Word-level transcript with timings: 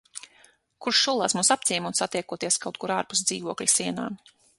Kurš 0.85 1.01
solās 1.07 1.35
mūs 1.39 1.51
apciemot, 1.55 1.97
satiekoties 2.03 2.57
kaut 2.65 2.79
kur 2.85 2.95
ārpus 2.95 3.23
dzīvokļa 3.29 3.69
sienām. 3.75 4.19